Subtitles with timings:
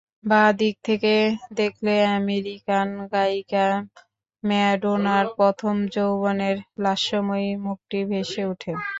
[0.23, 1.13] বাঁ দিক থেকে
[1.55, 3.65] দেখলে আমেরিকান গায়িকা
[4.43, 8.71] ম্যাডোনার প্রথম যৌবনের লাস্যময়ী মুখটি ভেসে ওঠে।